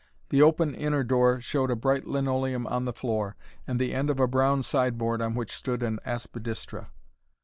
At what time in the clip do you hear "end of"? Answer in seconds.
3.93-4.19